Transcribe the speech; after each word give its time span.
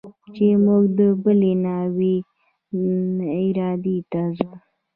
چې 0.33 0.45
موږ 0.65 0.83
د 0.97 1.01
بلې 1.23 1.53
ناوې 1.63 2.15
دايرې 3.17 3.97
ته 4.11 4.21
ځو. 4.37 4.51